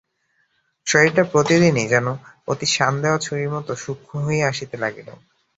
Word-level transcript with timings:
শরীরটা 0.87 1.23
প্রতিদিনই 1.31 1.85
যেন 1.87 2.07
অতি-শান-দেওয়া 2.47 3.19
ছুরির 3.19 3.49
মতো 3.49 3.71
সূক্ষ্ণ 3.75 4.13
হইয়া 4.25 4.45
আসিতে 4.47 4.75
লাগিল। 4.77 5.07